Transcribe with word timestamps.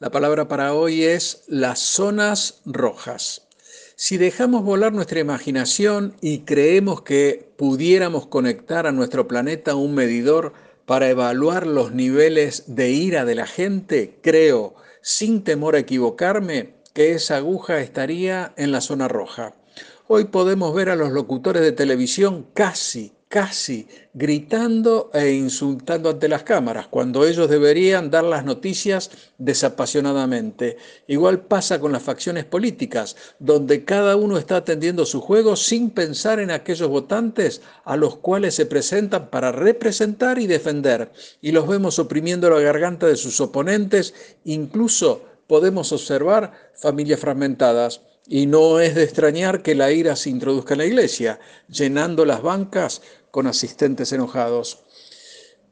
La 0.00 0.10
palabra 0.10 0.48
para 0.48 0.74
hoy 0.74 1.04
es 1.04 1.44
las 1.46 1.78
zonas 1.78 2.60
rojas. 2.64 3.46
Si 3.94 4.16
dejamos 4.16 4.64
volar 4.64 4.92
nuestra 4.92 5.20
imaginación 5.20 6.16
y 6.20 6.40
creemos 6.40 7.02
que 7.02 7.48
pudiéramos 7.56 8.26
conectar 8.26 8.88
a 8.88 8.92
nuestro 8.92 9.28
planeta 9.28 9.76
un 9.76 9.94
medidor 9.94 10.52
para 10.84 11.08
evaluar 11.08 11.68
los 11.68 11.92
niveles 11.92 12.64
de 12.66 12.90
ira 12.90 13.24
de 13.24 13.36
la 13.36 13.46
gente, 13.46 14.18
creo, 14.20 14.74
sin 15.00 15.44
temor 15.44 15.76
a 15.76 15.80
equivocarme, 15.80 16.74
que 16.92 17.12
esa 17.12 17.36
aguja 17.36 17.78
estaría 17.78 18.52
en 18.56 18.72
la 18.72 18.80
zona 18.80 19.06
roja. 19.06 19.54
Hoy 20.08 20.24
podemos 20.24 20.74
ver 20.74 20.90
a 20.90 20.96
los 20.96 21.12
locutores 21.12 21.62
de 21.62 21.70
televisión 21.70 22.48
casi 22.52 23.12
casi 23.34 23.88
gritando 24.12 25.10
e 25.12 25.32
insultando 25.32 26.08
ante 26.08 26.28
las 26.28 26.44
cámaras, 26.44 26.86
cuando 26.86 27.26
ellos 27.26 27.50
deberían 27.50 28.08
dar 28.08 28.22
las 28.22 28.44
noticias 28.44 29.10
desapasionadamente. 29.38 30.76
Igual 31.08 31.40
pasa 31.40 31.80
con 31.80 31.90
las 31.90 32.04
facciones 32.04 32.44
políticas, 32.44 33.16
donde 33.40 33.84
cada 33.84 34.14
uno 34.14 34.38
está 34.38 34.58
atendiendo 34.58 35.04
su 35.04 35.20
juego 35.20 35.56
sin 35.56 35.90
pensar 35.90 36.38
en 36.38 36.52
aquellos 36.52 36.88
votantes 36.88 37.60
a 37.84 37.96
los 37.96 38.18
cuales 38.18 38.54
se 38.54 38.66
presentan 38.66 39.28
para 39.30 39.50
representar 39.50 40.38
y 40.38 40.46
defender, 40.46 41.10
y 41.42 41.50
los 41.50 41.66
vemos 41.66 41.98
oprimiendo 41.98 42.48
la 42.48 42.60
garganta 42.60 43.08
de 43.08 43.16
sus 43.16 43.40
oponentes, 43.40 44.14
incluso 44.44 45.24
podemos 45.48 45.90
observar 45.90 46.52
familias 46.76 47.18
fragmentadas. 47.18 48.00
Y 48.26 48.46
no 48.46 48.80
es 48.80 48.94
de 48.94 49.04
extrañar 49.04 49.62
que 49.62 49.74
la 49.74 49.92
ira 49.92 50.16
se 50.16 50.30
introduzca 50.30 50.72
en 50.72 50.78
la 50.78 50.86
iglesia, 50.86 51.40
llenando 51.68 52.24
las 52.24 52.40
bancas 52.40 53.02
con 53.34 53.48
asistentes 53.48 54.12
enojados. 54.12 54.78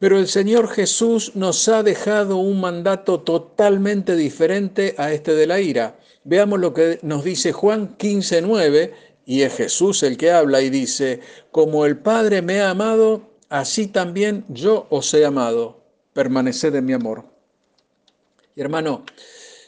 Pero 0.01 0.19
el 0.19 0.27
Señor 0.27 0.67
Jesús 0.67 1.37
nos 1.37 1.69
ha 1.69 1.85
dejado 1.85 2.39
un 2.39 2.61
mandato 2.61 3.21
totalmente 3.21 4.17
diferente 4.17 4.97
a 4.99 5.13
este 5.13 5.37
de 5.37 5.47
la 5.47 5.61
ira. 5.61 5.97
Veamos 6.25 6.59
lo 6.59 6.75
que 6.75 6.99
nos 7.03 7.23
dice 7.23 7.53
Juan 7.53 7.97
15:9, 7.99 8.95
y 9.27 9.43
es 9.43 9.55
Jesús 9.55 10.03
el 10.03 10.17
que 10.17 10.33
habla 10.33 10.61
y 10.61 10.71
dice, 10.71 11.21
como 11.53 11.87
el 11.87 11.99
Padre 11.99 12.43
me 12.43 12.61
ha 12.61 12.71
amado, 12.71 13.31
así 13.49 13.87
también 13.87 14.45
yo 14.49 14.89
os 14.91 15.15
he 15.15 15.25
amado. 15.25 15.85
Permaneced 16.15 16.75
en 16.75 16.85
mi 16.85 16.95
amor. 16.95 17.27
Y 18.57 18.61
hermano, 18.61 19.05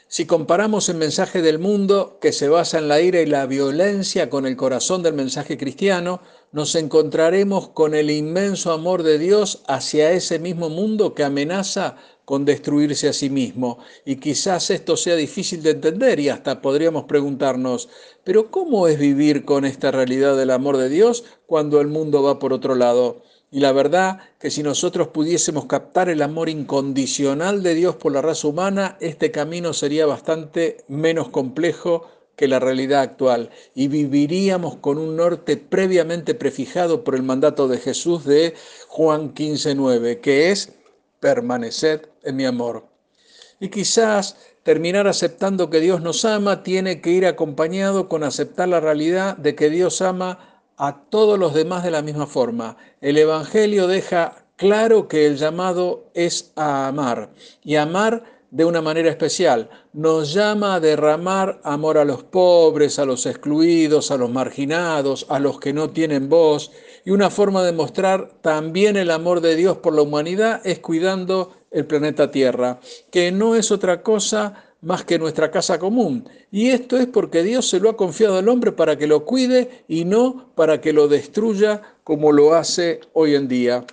si 0.09 0.27
comparamos 0.27 0.89
el 0.89 0.97
mensaje 0.97 1.43
del 1.43 1.61
mundo, 1.61 2.19
que 2.21 2.33
se 2.33 2.49
basa 2.49 2.79
en 2.79 2.89
la 2.89 3.01
ira 3.01 3.21
y 3.21 3.27
la 3.27 3.47
violencia, 3.47 4.31
con 4.31 4.47
el 4.47 4.57
corazón 4.57 5.03
del 5.03 5.15
mensaje 5.15 5.57
cristiano, 5.57 6.21
nos 6.55 6.77
encontraremos 6.77 7.71
con 7.71 7.97
el 7.97 8.13
inmenso 8.13 8.71
amor 8.71 9.03
de 9.03 9.19
Dios 9.19 9.65
hacia 9.67 10.13
ese 10.13 10.39
mismo 10.39 10.69
mundo 10.69 11.13
que 11.13 11.25
amenaza 11.25 11.97
con 12.25 12.45
destruirse 12.45 13.09
a 13.09 13.13
sí 13.13 13.29
mismo. 13.29 13.79
Y 14.05 14.17
quizás 14.17 14.71
esto 14.71 14.97
sea 14.97 15.17
difícil 15.17 15.65
de 15.65 15.73
entender 15.73 16.21
y 16.21 16.29
hasta 16.29 16.63
podríamos 16.63 17.07
preguntarnos, 17.07 17.89
pero 18.23 18.53
¿cómo 18.53 18.87
es 18.87 19.01
vivir 19.01 19.45
con 19.45 19.65
esta 19.65 19.91
realidad 19.91 20.37
del 20.37 20.53
amor 20.53 20.77
de 20.77 20.89
Dios 20.89 21.25
cuando 21.47 21.81
el 21.81 21.89
mundo 21.89 22.23
va 22.23 22.39
por 22.39 22.53
otro 22.53 22.77
lado? 22.77 23.23
Y 23.51 23.59
la 23.59 23.73
verdad 23.73 24.21
que 24.39 24.53
si 24.53 24.63
nosotros 24.63 25.09
pudiésemos 25.09 25.67
captar 25.67 26.09
el 26.09 26.23
amor 26.23 26.49
incondicional 26.49 27.65
de 27.65 27.75
Dios 27.75 27.97
por 27.97 28.13
la 28.13 28.23
raza 28.23 28.47
humana, 28.47 28.97
este 29.01 29.33
camino 29.33 29.73
sería 29.73 30.07
bastante 30.07 30.85
menos 30.87 31.31
complejo 31.31 32.07
que 32.37 32.49
la 32.49 32.59
realidad 32.59 33.01
actual 33.01 33.51
y 33.75 33.89
viviríamos 33.89 34.77
con 34.77 34.99
un 34.99 35.17
norte 35.17 35.57
previamente 35.57 36.35
prefijado 36.35 37.05
por 37.05 37.15
el 37.15 37.23
mandato 37.23 37.69
de 37.69 37.79
Jesús 37.79 38.25
de 38.25 38.55
Juan 38.89 39.35
15:9, 39.35 40.21
que 40.21 40.51
es 40.51 40.73
permaneced 41.21 42.03
en 42.23 42.37
mi 42.37 42.45
amor. 42.45 42.85
Y 43.61 43.69
quizás 43.69 44.37
terminar 44.63 45.07
aceptando 45.07 45.71
que 45.71 45.81
Dios 45.81 46.01
nos 46.01 46.25
ama 46.25 46.63
tiene 46.63 47.01
que 47.01 47.11
ir 47.11 47.27
acompañado 47.27 48.09
con 48.09 48.25
aceptar 48.25 48.69
la 48.69 48.81
realidad 48.81 49.37
de 49.37 49.55
que 49.55 49.71
Dios 49.71 50.03
ama 50.03 50.63
a 50.77 51.03
todos 51.09 51.39
los 51.39 51.55
demás 51.55 51.85
de 51.85 51.91
la 51.91 52.03
misma 52.03 52.27
forma. 52.27 52.77
El 53.01 53.17
Evangelio 53.17 53.87
deja 53.87 54.45
claro 54.57 55.09
que 55.09 55.27
el 55.27 55.37
llamado 55.37 56.11
es 56.15 56.53
a 56.57 56.89
amar 56.89 57.31
y 57.63 57.77
amar 57.77 58.25
de 58.55 58.65
una 58.65 58.81
manera 58.81 59.11
especial. 59.11 59.69
Nos 59.93 60.33
llama 60.33 60.77
a 60.77 60.81
derramar 60.81 61.61
amor 61.65 61.99
a 61.99 62.05
los 62.05 62.23
pobres, 62.23 63.01
a 63.01 63.05
los 63.05 63.27
excluidos, 63.27 64.13
a 64.13 64.17
los 64.17 64.31
marginados, 64.31 65.27
a 65.29 65.41
los 65.41 65.59
que 65.59 65.73
no 65.73 65.91
tienen 65.91 66.29
voz. 66.29 66.71
Y 67.05 67.11
una 67.11 67.31
forma 67.31 67.65
de 67.65 67.73
mostrar 67.73 68.31
también 68.43 68.97
el 68.97 69.11
amor 69.11 69.41
de 69.41 69.57
Dios 69.57 69.79
por 69.79 69.93
la 69.93 70.03
humanidad 70.03 70.61
es 70.65 70.79
cuidando 70.79 71.53
el 71.73 71.85
planeta 71.85 72.31
Tierra, 72.31 72.79
que 73.11 73.33
no 73.33 73.57
es 73.57 73.73
otra 73.73 74.03
cosa 74.03 74.65
más 74.83 75.05
que 75.05 75.19
nuestra 75.19 75.51
casa 75.51 75.81
común. 75.81 76.29
Y 76.53 76.71
esto 76.71 76.97
es 76.97 77.09
porque 77.09 77.43
Dios 77.43 77.69
se 77.69 77.81
lo 77.81 77.91
ha 77.91 77.97
confiado 77.97 78.39
al 78.39 78.49
hombre 78.49 78.71
para 78.71 78.97
que 78.97 79.09
lo 79.09 79.25
cuide 79.25 79.85
y 79.89 80.05
no 80.05 80.53
para 80.55 80.81
que 80.81 80.93
lo 80.93 81.09
destruya 81.09 81.83
como 82.05 82.31
lo 82.31 82.55
hace 82.55 83.01
hoy 83.15 83.35
en 83.35 83.49
día. 83.49 83.85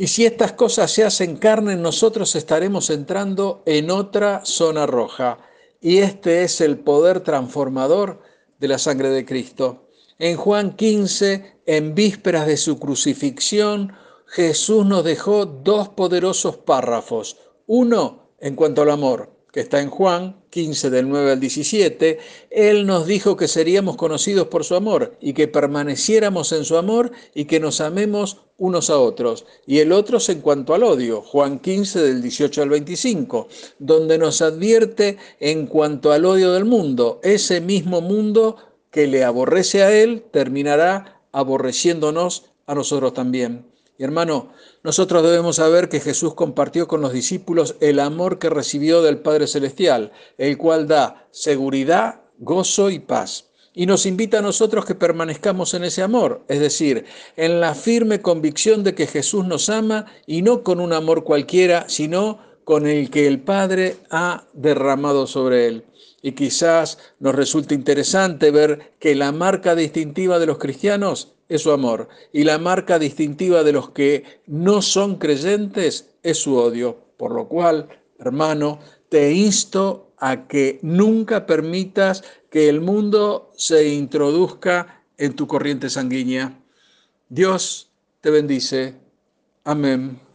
Y 0.00 0.06
si 0.06 0.24
estas 0.24 0.52
cosas 0.52 0.92
se 0.92 1.04
hacen 1.04 1.36
carne, 1.36 1.74
nosotros 1.76 2.36
estaremos 2.36 2.88
entrando 2.88 3.62
en 3.66 3.90
otra 3.90 4.44
zona 4.44 4.86
roja. 4.86 5.38
Y 5.80 5.98
este 5.98 6.44
es 6.44 6.60
el 6.60 6.78
poder 6.78 7.20
transformador 7.20 8.22
de 8.60 8.68
la 8.68 8.78
sangre 8.78 9.10
de 9.10 9.26
Cristo. 9.26 9.88
En 10.20 10.36
Juan 10.36 10.76
15, 10.76 11.62
en 11.66 11.96
vísperas 11.96 12.46
de 12.46 12.56
su 12.56 12.78
crucifixión, 12.78 13.92
Jesús 14.26 14.86
nos 14.86 15.02
dejó 15.02 15.46
dos 15.46 15.88
poderosos 15.88 16.56
párrafos. 16.58 17.36
Uno, 17.66 18.34
en 18.38 18.54
cuanto 18.54 18.82
al 18.82 18.90
amor, 18.90 19.37
que 19.52 19.60
está 19.60 19.80
en 19.80 19.90
Juan 19.90 20.36
15 20.50 20.90
del 20.90 21.08
9 21.08 21.32
al 21.32 21.40
17, 21.40 22.18
Él 22.50 22.86
nos 22.86 23.06
dijo 23.06 23.36
que 23.36 23.48
seríamos 23.48 23.96
conocidos 23.96 24.48
por 24.48 24.64
su 24.64 24.74
amor 24.74 25.16
y 25.20 25.32
que 25.32 25.48
permaneciéramos 25.48 26.52
en 26.52 26.64
su 26.64 26.76
amor 26.76 27.12
y 27.34 27.46
que 27.46 27.60
nos 27.60 27.80
amemos 27.80 28.42
unos 28.58 28.90
a 28.90 28.98
otros. 28.98 29.46
Y 29.66 29.78
el 29.78 29.92
otro 29.92 30.18
es 30.18 30.28
en 30.28 30.40
cuanto 30.40 30.74
al 30.74 30.82
odio, 30.82 31.22
Juan 31.22 31.60
15 31.60 32.02
del 32.02 32.22
18 32.22 32.62
al 32.62 32.68
25, 32.70 33.48
donde 33.78 34.18
nos 34.18 34.42
advierte 34.42 35.16
en 35.40 35.66
cuanto 35.66 36.12
al 36.12 36.24
odio 36.24 36.52
del 36.52 36.64
mundo, 36.64 37.20
ese 37.22 37.60
mismo 37.60 38.00
mundo 38.00 38.56
que 38.90 39.06
le 39.06 39.24
aborrece 39.24 39.82
a 39.82 39.92
Él 39.92 40.24
terminará 40.30 41.22
aborreciéndonos 41.32 42.50
a 42.66 42.74
nosotros 42.74 43.14
también. 43.14 43.64
Y 43.98 44.04
hermano, 44.04 44.52
nosotros 44.84 45.24
debemos 45.24 45.56
saber 45.56 45.88
que 45.88 45.98
Jesús 45.98 46.34
compartió 46.34 46.86
con 46.86 47.00
los 47.00 47.12
discípulos 47.12 47.74
el 47.80 47.98
amor 47.98 48.38
que 48.38 48.48
recibió 48.48 49.02
del 49.02 49.18
Padre 49.18 49.48
Celestial, 49.48 50.12
el 50.38 50.56
cual 50.56 50.86
da 50.86 51.26
seguridad, 51.32 52.20
gozo 52.38 52.90
y 52.90 53.00
paz. 53.00 53.46
Y 53.74 53.86
nos 53.86 54.06
invita 54.06 54.38
a 54.38 54.42
nosotros 54.42 54.84
que 54.84 54.94
permanezcamos 54.94 55.74
en 55.74 55.82
ese 55.82 56.02
amor, 56.02 56.44
es 56.46 56.60
decir, 56.60 57.06
en 57.36 57.60
la 57.60 57.74
firme 57.74 58.22
convicción 58.22 58.84
de 58.84 58.94
que 58.94 59.08
Jesús 59.08 59.44
nos 59.44 59.68
ama 59.68 60.06
y 60.26 60.42
no 60.42 60.62
con 60.62 60.78
un 60.78 60.92
amor 60.92 61.24
cualquiera, 61.24 61.88
sino 61.88 62.38
con 62.62 62.86
el 62.86 63.10
que 63.10 63.26
el 63.26 63.40
Padre 63.40 63.96
ha 64.10 64.44
derramado 64.52 65.26
sobre 65.26 65.66
él. 65.66 65.84
Y 66.22 66.32
quizás 66.32 66.98
nos 67.18 67.34
resulte 67.34 67.74
interesante 67.74 68.52
ver 68.52 68.92
que 69.00 69.16
la 69.16 69.32
marca 69.32 69.74
distintiva 69.74 70.38
de 70.38 70.46
los 70.46 70.58
cristianos 70.58 71.34
es 71.48 71.62
su 71.62 71.70
amor 71.70 72.08
y 72.32 72.44
la 72.44 72.58
marca 72.58 72.98
distintiva 72.98 73.62
de 73.62 73.72
los 73.72 73.90
que 73.90 74.24
no 74.46 74.82
son 74.82 75.16
creyentes 75.16 76.10
es 76.22 76.38
su 76.38 76.56
odio. 76.56 76.98
Por 77.16 77.32
lo 77.32 77.48
cual, 77.48 77.88
hermano, 78.18 78.78
te 79.08 79.32
insto 79.32 80.12
a 80.18 80.46
que 80.46 80.78
nunca 80.82 81.46
permitas 81.46 82.22
que 82.50 82.68
el 82.68 82.80
mundo 82.80 83.50
se 83.56 83.88
introduzca 83.88 85.02
en 85.16 85.34
tu 85.34 85.46
corriente 85.46 85.90
sanguínea. 85.90 86.60
Dios 87.28 87.90
te 88.20 88.30
bendice. 88.30 88.94
Amén. 89.64 90.27